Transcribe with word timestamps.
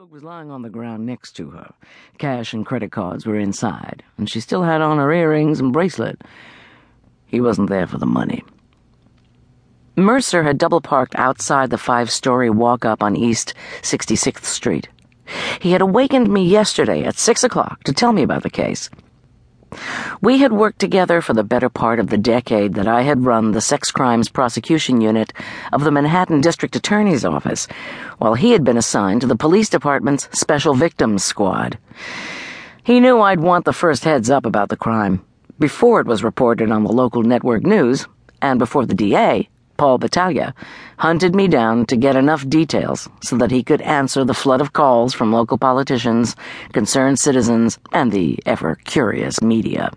checkbook 0.00 0.12
was 0.14 0.24
lying 0.24 0.50
on 0.50 0.62
the 0.62 0.70
ground 0.70 1.04
next 1.04 1.32
to 1.32 1.50
her. 1.50 1.74
Cash 2.16 2.54
and 2.54 2.64
credit 2.64 2.90
cards 2.90 3.26
were 3.26 3.38
inside, 3.38 4.02
and 4.16 4.30
she 4.30 4.40
still 4.40 4.62
had 4.62 4.80
on 4.80 4.96
her 4.96 5.12
earrings 5.12 5.60
and 5.60 5.74
bracelet. 5.74 6.22
He 7.26 7.38
wasn't 7.38 7.68
there 7.68 7.86
for 7.86 7.98
the 7.98 8.06
money. 8.06 8.42
Mercer 9.96 10.42
had 10.42 10.56
double 10.56 10.80
parked 10.80 11.14
outside 11.16 11.68
the 11.68 11.76
five 11.76 12.10
story 12.10 12.48
walk 12.48 12.86
up 12.86 13.02
on 13.02 13.14
East 13.14 13.52
66th 13.82 14.44
Street. 14.44 14.88
He 15.60 15.72
had 15.72 15.82
awakened 15.82 16.32
me 16.32 16.46
yesterday 16.46 17.04
at 17.04 17.18
six 17.18 17.44
o'clock 17.44 17.84
to 17.84 17.92
tell 17.92 18.14
me 18.14 18.22
about 18.22 18.42
the 18.42 18.48
case. 18.48 18.88
We 20.20 20.38
had 20.38 20.52
worked 20.52 20.78
together 20.78 21.20
for 21.20 21.32
the 21.32 21.44
better 21.44 21.68
part 21.68 21.98
of 21.98 22.08
the 22.08 22.18
decade 22.18 22.74
that 22.74 22.88
I 22.88 23.02
had 23.02 23.24
run 23.24 23.52
the 23.52 23.60
sex 23.60 23.90
crimes 23.90 24.28
prosecution 24.28 25.00
unit 25.00 25.32
of 25.72 25.84
the 25.84 25.90
Manhattan 25.90 26.40
District 26.40 26.74
Attorney's 26.76 27.24
Office, 27.24 27.66
while 28.18 28.34
he 28.34 28.52
had 28.52 28.64
been 28.64 28.76
assigned 28.76 29.20
to 29.20 29.26
the 29.26 29.36
police 29.36 29.68
department's 29.68 30.28
Special 30.32 30.74
Victims 30.74 31.24
Squad. 31.24 31.78
He 32.82 33.00
knew 33.00 33.20
I'd 33.20 33.40
want 33.40 33.64
the 33.64 33.72
first 33.72 34.04
heads 34.04 34.30
up 34.30 34.44
about 34.44 34.68
the 34.68 34.76
crime, 34.76 35.24
before 35.58 36.00
it 36.00 36.06
was 36.06 36.24
reported 36.24 36.70
on 36.70 36.84
the 36.84 36.92
local 36.92 37.22
network 37.22 37.62
news, 37.62 38.06
and 38.42 38.58
before 38.58 38.86
the 38.86 38.94
DA, 38.94 39.48
Paul 39.80 39.96
Battaglia, 39.96 40.54
hunted 40.98 41.34
me 41.34 41.48
down 41.48 41.86
to 41.86 41.96
get 41.96 42.14
enough 42.14 42.46
details 42.46 43.08
so 43.22 43.38
that 43.38 43.50
he 43.50 43.62
could 43.62 43.80
answer 43.80 44.26
the 44.26 44.34
flood 44.34 44.60
of 44.60 44.74
calls 44.74 45.14
from 45.14 45.32
local 45.32 45.56
politicians, 45.56 46.36
concerned 46.74 47.18
citizens, 47.18 47.78
and 47.90 48.12
the 48.12 48.38
ever 48.44 48.74
curious 48.84 49.40
media. 49.40 49.90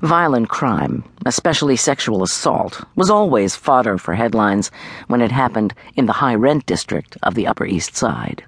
Violent 0.00 0.48
crime, 0.48 1.04
especially 1.26 1.76
sexual 1.76 2.22
assault, 2.22 2.82
was 2.96 3.10
always 3.10 3.56
fodder 3.56 3.98
for 3.98 4.14
headlines 4.14 4.70
when 5.08 5.20
it 5.20 5.30
happened 5.30 5.74
in 5.94 6.06
the 6.06 6.14
high 6.14 6.34
rent 6.34 6.64
district 6.64 7.18
of 7.22 7.34
the 7.34 7.46
Upper 7.46 7.66
East 7.66 7.94
Side. 7.94 8.42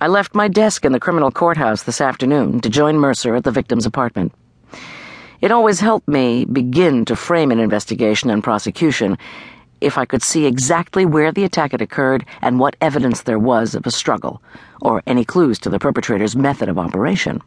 I 0.00 0.08
left 0.08 0.34
my 0.34 0.48
desk 0.48 0.84
in 0.84 0.90
the 0.90 0.98
criminal 0.98 1.30
courthouse 1.30 1.84
this 1.84 2.00
afternoon 2.00 2.58
to 2.62 2.68
join 2.68 2.98
Mercer 2.98 3.36
at 3.36 3.44
the 3.44 3.52
victim's 3.52 3.86
apartment. 3.86 4.32
It 5.44 5.52
always 5.52 5.80
helped 5.80 6.08
me 6.08 6.46
begin 6.46 7.04
to 7.04 7.14
frame 7.14 7.50
an 7.50 7.60
investigation 7.60 8.30
and 8.30 8.42
prosecution 8.42 9.18
if 9.82 9.98
I 9.98 10.06
could 10.06 10.22
see 10.22 10.46
exactly 10.46 11.04
where 11.04 11.32
the 11.32 11.44
attack 11.44 11.72
had 11.72 11.82
occurred 11.82 12.24
and 12.40 12.58
what 12.58 12.76
evidence 12.80 13.20
there 13.20 13.38
was 13.38 13.74
of 13.74 13.86
a 13.86 13.90
struggle, 13.90 14.40
or 14.80 15.02
any 15.06 15.22
clues 15.22 15.58
to 15.58 15.68
the 15.68 15.78
perpetrator's 15.78 16.34
method 16.34 16.70
of 16.70 16.78
operation. 16.78 17.42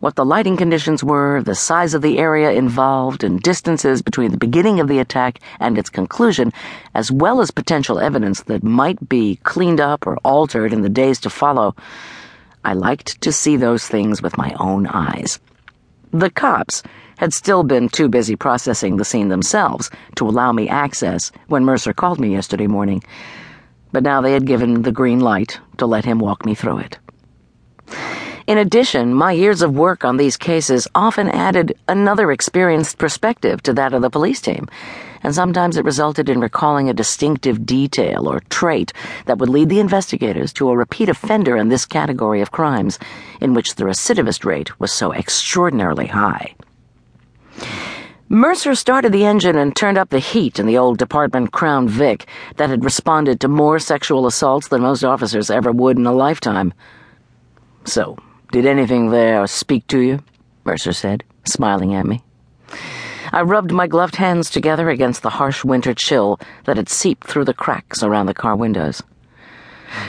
What 0.00 0.16
the 0.16 0.26
lighting 0.26 0.58
conditions 0.58 1.02
were, 1.02 1.42
the 1.42 1.54
size 1.54 1.94
of 1.94 2.02
the 2.02 2.18
area 2.18 2.52
involved, 2.52 3.24
and 3.24 3.40
distances 3.40 4.02
between 4.02 4.30
the 4.30 4.36
beginning 4.46 4.78
of 4.78 4.86
the 4.86 4.98
attack 4.98 5.40
and 5.60 5.78
its 5.78 5.88
conclusion, 5.88 6.52
as 6.94 7.10
well 7.10 7.40
as 7.40 7.50
potential 7.50 7.98
evidence 7.98 8.42
that 8.42 8.62
might 8.62 9.08
be 9.08 9.36
cleaned 9.36 9.80
up 9.80 10.06
or 10.06 10.18
altered 10.18 10.74
in 10.74 10.82
the 10.82 10.90
days 10.90 11.18
to 11.20 11.30
follow. 11.30 11.74
I 12.62 12.74
liked 12.74 13.22
to 13.22 13.32
see 13.32 13.56
those 13.56 13.86
things 13.86 14.20
with 14.20 14.36
my 14.36 14.54
own 14.58 14.86
eyes. 14.86 15.40
The 16.14 16.30
cops 16.30 16.84
had 17.18 17.34
still 17.34 17.64
been 17.64 17.88
too 17.88 18.08
busy 18.08 18.36
processing 18.36 18.98
the 18.98 19.04
scene 19.04 19.30
themselves 19.30 19.90
to 20.14 20.28
allow 20.28 20.52
me 20.52 20.68
access 20.68 21.32
when 21.48 21.64
Mercer 21.64 21.92
called 21.92 22.20
me 22.20 22.30
yesterday 22.30 22.68
morning, 22.68 23.02
but 23.90 24.04
now 24.04 24.20
they 24.20 24.32
had 24.32 24.46
given 24.46 24.82
the 24.82 24.92
green 24.92 25.18
light 25.18 25.58
to 25.78 25.86
let 25.86 26.04
him 26.04 26.20
walk 26.20 26.46
me 26.46 26.54
through 26.54 26.78
it. 26.78 27.00
In 28.46 28.58
addition, 28.58 29.14
my 29.14 29.32
years 29.32 29.62
of 29.62 29.74
work 29.74 30.04
on 30.04 30.18
these 30.18 30.36
cases 30.36 30.86
often 30.94 31.30
added 31.30 31.78
another 31.88 32.30
experienced 32.30 32.98
perspective 32.98 33.62
to 33.62 33.72
that 33.72 33.94
of 33.94 34.02
the 34.02 34.10
police 34.10 34.42
team, 34.42 34.68
and 35.22 35.34
sometimes 35.34 35.78
it 35.78 35.84
resulted 35.84 36.28
in 36.28 36.40
recalling 36.40 36.90
a 36.90 36.94
distinctive 36.94 37.64
detail 37.64 38.28
or 38.28 38.40
trait 38.50 38.92
that 39.24 39.38
would 39.38 39.48
lead 39.48 39.70
the 39.70 39.80
investigators 39.80 40.52
to 40.52 40.68
a 40.68 40.76
repeat 40.76 41.08
offender 41.08 41.56
in 41.56 41.70
this 41.70 41.86
category 41.86 42.42
of 42.42 42.50
crimes, 42.50 42.98
in 43.40 43.54
which 43.54 43.76
the 43.76 43.84
recidivist 43.84 44.44
rate 44.44 44.78
was 44.78 44.92
so 44.92 45.10
extraordinarily 45.14 46.08
high. 46.08 46.54
Mercer 48.28 48.74
started 48.74 49.12
the 49.12 49.24
engine 49.24 49.56
and 49.56 49.74
turned 49.74 49.96
up 49.96 50.10
the 50.10 50.18
heat 50.18 50.58
in 50.58 50.66
the 50.66 50.76
old 50.76 50.98
department 50.98 51.52
Crown 51.52 51.88
Vic 51.88 52.26
that 52.56 52.68
had 52.68 52.84
responded 52.84 53.40
to 53.40 53.48
more 53.48 53.78
sexual 53.78 54.26
assaults 54.26 54.68
than 54.68 54.82
most 54.82 55.02
officers 55.02 55.48
ever 55.48 55.72
would 55.72 55.96
in 55.96 56.04
a 56.04 56.12
lifetime. 56.12 56.74
So, 57.86 58.18
did 58.54 58.66
anything 58.66 59.10
there 59.10 59.44
speak 59.48 59.84
to 59.88 59.98
you? 59.98 60.22
Mercer 60.64 60.92
said, 60.92 61.24
smiling 61.44 61.92
at 61.92 62.06
me. 62.06 62.22
I 63.32 63.42
rubbed 63.42 63.72
my 63.72 63.88
gloved 63.88 64.14
hands 64.14 64.48
together 64.48 64.90
against 64.90 65.24
the 65.24 65.30
harsh 65.30 65.64
winter 65.64 65.92
chill 65.92 66.38
that 66.62 66.76
had 66.76 66.88
seeped 66.88 67.26
through 67.26 67.46
the 67.46 67.52
cracks 67.52 68.04
around 68.04 68.26
the 68.26 68.32
car 68.32 68.54
windows. 68.54 69.02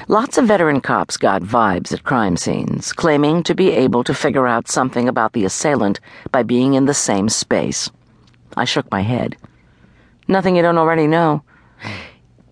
Lots 0.08 0.38
of 0.38 0.46
veteran 0.46 0.80
cops 0.80 1.18
got 1.18 1.42
vibes 1.42 1.92
at 1.92 2.04
crime 2.04 2.38
scenes, 2.38 2.94
claiming 2.94 3.42
to 3.42 3.56
be 3.56 3.72
able 3.72 4.04
to 4.04 4.14
figure 4.14 4.46
out 4.46 4.68
something 4.68 5.10
about 5.10 5.34
the 5.34 5.46
assailant 5.46 6.00
by 6.32 6.44
being 6.44 6.76
in 6.76 6.86
the 6.86 6.94
same 6.94 7.30
space. 7.30 7.90
I 8.56 8.66
shook 8.66 8.92
my 8.92 9.02
head. 9.02 9.38
Nothing 10.28 10.56
you 10.56 10.62
don't 10.62 10.78
already 10.78 11.08
know. 11.08 11.42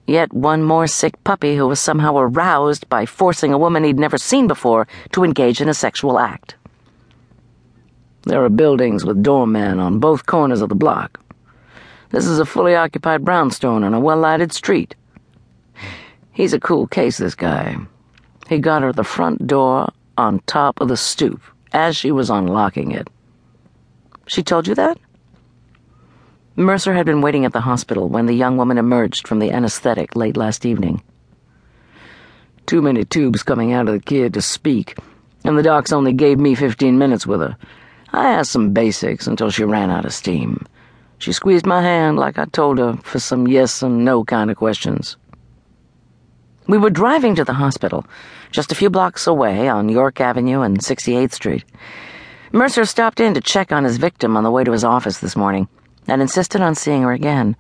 Yet 0.06 0.34
one 0.34 0.64
more 0.64 0.88
sick 0.88 1.22
puppy 1.24 1.56
who 1.56 1.68
was 1.68 1.80
somehow 1.80 2.18
aroused 2.18 2.90
by 2.90 3.06
forcing 3.06 3.54
a 3.54 3.58
woman 3.58 3.84
he'd 3.84 4.00
never 4.00 4.18
seen 4.18 4.48
before 4.48 4.88
to 5.12 5.24
engage 5.24 5.62
in 5.62 5.70
a 5.70 5.74
sexual 5.74 6.20
act. 6.20 6.56
There 8.24 8.44
are 8.44 8.50
buildings 8.50 9.06
with 9.06 9.24
doormen 9.24 9.80
on 9.80 10.00
both 10.00 10.26
corners 10.26 10.62
of 10.62 10.70
the 10.70 10.76
block. 10.76 11.20
This 12.12 12.26
is 12.26 12.40
a 12.40 12.46
fully 12.46 12.76
occupied 12.76 13.26
brownstone 13.26 13.84
on 13.84 13.94
a 13.94 14.00
well 14.00 14.18
lighted 14.18 14.52
street. 14.54 14.96
He's 16.32 16.54
a 16.54 16.60
cool 16.60 16.88
case, 16.88 17.18
this 17.18 17.36
guy. 17.36 17.78
He 18.48 18.60
got 18.60 18.82
her 18.82 18.92
the 18.92 19.04
front 19.04 19.48
door 19.48 19.90
on 20.18 20.40
top 20.46 20.80
of 20.82 20.90
the 20.90 20.98
stoop 20.98 21.42
as 21.72 21.96
she 21.96 22.12
was 22.12 22.30
unlocking 22.30 22.92
it. 22.92 23.08
She 24.28 24.44
told 24.44 24.68
you 24.68 24.76
that? 24.76 24.98
Mercer 26.56 26.94
had 26.94 27.08
been 27.08 27.22
waiting 27.22 27.46
at 27.46 27.52
the 27.52 27.62
hospital 27.62 28.08
when 28.08 28.28
the 28.28 28.34
young 28.34 28.58
woman 28.58 28.78
emerged 28.78 29.28
from 29.28 29.40
the 29.40 29.52
anesthetic 29.52 30.16
late 30.16 30.38
last 30.38 30.68
evening. 30.68 31.02
Too 32.68 32.80
many 32.80 33.06
tubes 33.06 33.42
coming 33.42 33.74
out 33.74 33.88
of 33.88 33.96
the 33.96 34.00
kid 34.00 34.36
to 34.36 34.42
speak, 34.44 34.96
and 35.44 35.58
the 35.58 35.64
docs 35.64 35.92
only 35.92 36.14
gave 36.14 36.38
me 36.38 36.54
15 36.54 36.96
minutes 36.96 37.26
with 37.26 37.40
her. 37.40 37.58
I 38.12 38.30
asked 38.30 38.52
some 38.52 38.72
basics 38.72 39.26
until 39.26 39.50
she 39.50 39.64
ran 39.64 39.90
out 39.90 40.06
of 40.06 40.14
steam. 40.14 40.64
She 41.18 41.34
squeezed 41.34 41.66
my 41.66 41.82
hand 41.82 42.20
like 42.20 42.38
I 42.38 42.46
told 42.46 42.78
her 42.78 42.98
for 42.98 43.18
some 43.18 43.48
yes 43.48 43.82
and 43.82 44.06
no 44.06 44.24
kind 44.24 44.52
of 44.52 44.58
questions. 44.58 45.18
We 46.68 46.78
were 46.78 46.92
driving 46.92 47.34
to 47.34 47.44
the 47.44 47.54
hospital, 47.54 48.06
just 48.52 48.72
a 48.72 48.76
few 48.76 48.92
blocks 48.92 49.26
away 49.26 49.70
on 49.70 49.90
York 49.90 50.22
Avenue 50.22 50.62
and 50.62 50.78
68th 50.78 51.34
Street. 51.34 51.66
Mercer 52.52 52.86
stopped 52.86 53.20
in 53.20 53.34
to 53.34 53.42
check 53.42 53.72
on 53.72 53.86
his 53.86 53.98
victim 53.98 54.38
on 54.38 54.44
the 54.44 54.52
way 54.52 54.64
to 54.64 54.72
his 54.72 54.84
office 54.84 55.18
this 55.18 55.36
morning 55.36 55.68
and 56.08 56.22
insisted 56.22 56.62
on 56.62 56.76
seeing 56.76 57.04
her 57.04 57.12
again, 57.12 57.56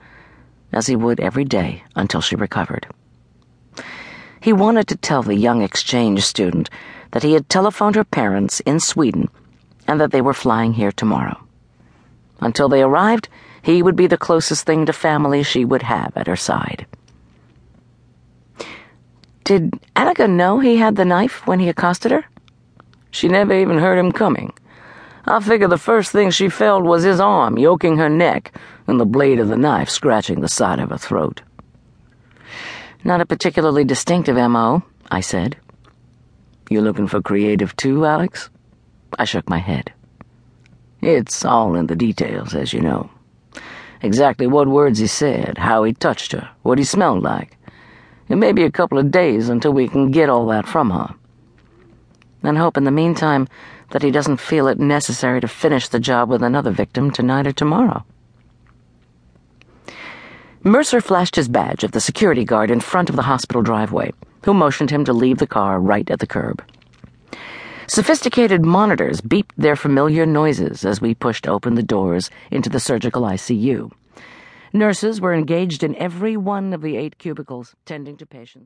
as 0.71 0.87
he 0.87 0.95
would 0.95 1.19
every 1.19 1.45
day 1.45 1.83
until 1.95 2.21
she 2.21 2.35
recovered. 2.35 2.87
He 4.41 4.51
wanted 4.51 4.87
to 4.89 4.97
tell 4.97 5.23
the 5.23 5.35
young 5.35 5.61
exchange 5.61 6.23
student 6.23 6.69
that 7.11 7.23
he 7.23 7.33
had 7.33 7.47
telephoned 7.47 7.95
her 7.95 8.03
parents 8.03 8.59
in 8.61 8.79
Sweden 8.79 9.29
and 9.87 10.01
that 10.01 10.11
they 10.11 10.21
were 10.21 10.33
flying 10.33 10.73
here 10.73 10.91
tomorrow. 10.91 11.39
Until 12.41 12.67
they 12.67 12.81
arrived, 12.81 13.29
he 13.61 13.81
would 13.81 13.95
be 13.95 14.07
the 14.07 14.17
closest 14.17 14.65
thing 14.65 14.85
to 14.85 14.93
family 14.93 15.43
she 15.43 15.63
would 15.63 15.83
have 15.83 16.11
at 16.17 16.27
her 16.27 16.35
side. 16.35 16.85
Did 19.45 19.71
Annika 19.95 20.29
know 20.29 20.59
he 20.59 20.77
had 20.77 20.95
the 20.95 21.05
knife 21.05 21.45
when 21.47 21.59
he 21.59 21.69
accosted 21.69 22.11
her? 22.11 22.25
She 23.11 23.27
never 23.27 23.53
even 23.53 23.77
heard 23.77 23.97
him 23.97 24.11
coming. 24.11 24.53
I 25.25 25.39
figure 25.39 25.69
the 25.69 25.77
first 25.77 26.11
thing 26.11 26.31
she 26.31 26.49
felt 26.49 26.83
was 26.83 27.03
his 27.03 27.19
arm 27.21 27.57
yoking 27.57 27.97
her 27.97 28.09
neck 28.09 28.51
and 28.87 28.99
the 28.99 29.05
blade 29.05 29.39
of 29.39 29.47
the 29.47 29.57
knife 29.57 29.89
scratching 29.89 30.41
the 30.41 30.49
side 30.49 30.79
of 30.79 30.89
her 30.89 30.97
throat. 30.97 31.41
Not 33.05 33.21
a 33.21 33.25
particularly 33.25 33.85
distinctive 33.85 34.37
M.O., 34.37 34.83
I 35.09 35.21
said. 35.21 35.57
You 36.69 36.81
looking 36.81 37.07
for 37.07 37.21
creative 37.21 37.75
too, 37.75 38.05
Alex? 38.05 38.49
I 39.17 39.25
shook 39.25 39.49
my 39.49 39.59
head. 39.59 39.93
It's 41.01 41.45
all 41.45 41.75
in 41.75 41.87
the 41.87 41.95
details, 41.95 42.53
as 42.55 42.73
you 42.73 42.81
know. 42.81 43.09
Exactly 44.01 44.47
what 44.47 44.67
words 44.67 44.99
he 44.99 45.07
said, 45.07 45.57
how 45.57 45.83
he 45.83 45.93
touched 45.93 46.33
her, 46.33 46.49
what 46.63 46.77
he 46.77 46.83
smelled 46.83 47.23
like. 47.23 47.57
It 48.27 48.35
may 48.35 48.51
be 48.51 48.63
a 48.63 48.71
couple 48.71 48.97
of 48.97 49.11
days 49.11 49.47
until 49.47 49.71
we 49.71 49.87
can 49.87 50.11
get 50.11 50.29
all 50.29 50.47
that 50.47 50.67
from 50.67 50.89
her. 50.89 51.13
And 52.41 52.57
hope 52.57 52.75
in 52.75 52.83
the 52.83 52.91
meantime 52.91 53.47
that 53.93 54.01
he 54.01 54.09
doesn't 54.09 54.37
feel 54.37 54.67
it 54.67 54.79
necessary 54.79 55.39
to 55.39 55.47
finish 55.47 55.87
the 55.87 55.99
job 55.99 56.27
with 56.27 56.41
another 56.41 56.71
victim 56.71 57.11
tonight 57.11 57.45
or 57.45 57.51
tomorrow. 57.51 58.03
Mercer 60.63 60.99
flashed 60.99 61.35
his 61.35 61.47
badge 61.47 61.83
at 61.83 61.91
the 61.91 61.99
security 61.99 62.43
guard 62.43 62.71
in 62.71 62.79
front 62.79 63.09
of 63.09 63.15
the 63.15 63.21
hospital 63.21 63.61
driveway, 63.61 64.11
who 64.45 64.53
motioned 64.53 64.89
him 64.89 65.05
to 65.05 65.13
leave 65.13 65.37
the 65.37 65.45
car 65.45 65.79
right 65.79 66.09
at 66.09 66.19
the 66.19 66.25
curb. 66.25 66.63
Sophisticated 67.85 68.65
monitors 68.65 69.21
beeped 69.21 69.51
their 69.57 69.75
familiar 69.75 70.25
noises 70.25 70.83
as 70.85 70.99
we 70.99 71.13
pushed 71.13 71.47
open 71.47 71.75
the 71.75 71.83
doors 71.83 72.31
into 72.49 72.69
the 72.69 72.79
surgical 72.79 73.21
ICU. 73.21 73.91
Nurses 74.73 75.21
were 75.21 75.35
engaged 75.35 75.83
in 75.83 75.95
every 75.97 76.35
one 76.35 76.73
of 76.73 76.81
the 76.81 76.97
eight 76.97 77.19
cubicles, 77.19 77.75
tending 77.85 78.17
to 78.17 78.25
patients. 78.25 78.61